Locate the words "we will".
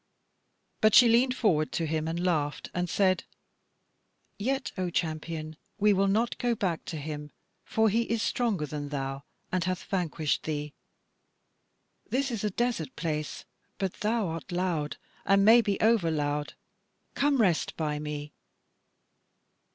5.77-6.07